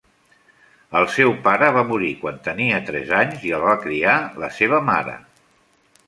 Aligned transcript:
El 0.99 1.03
seu 1.15 1.33
pare 1.47 1.67
va 1.75 1.83
morir 1.89 2.09
quan 2.23 2.39
tenia 2.47 2.79
tres 2.87 3.11
anys 3.17 3.43
i 3.49 3.53
el 3.57 3.65
va 3.67 3.75
criar 3.83 4.15
la 4.45 4.49
seva 4.61 4.81
mare. 4.89 5.15